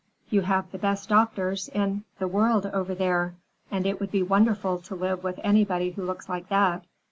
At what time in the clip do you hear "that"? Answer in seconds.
6.49-6.83